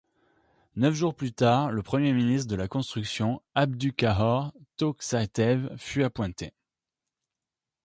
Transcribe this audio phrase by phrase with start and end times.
[0.77, 6.53] Neuf jours plus tard, le premier ministre de la Construction, Abduqahhor Toʻxtayev, fut appointé.